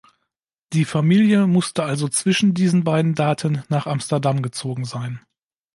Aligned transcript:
Die 0.73 0.83
Familie 0.85 1.45
musste 1.45 1.83
also 1.83 2.07
zwischen 2.09 2.55
diesen 2.55 2.83
beiden 2.83 3.13
Daten 3.13 3.61
nach 3.69 3.85
Amsterdam 3.85 4.41
gezogen 4.41 4.83
sein. 4.83 5.19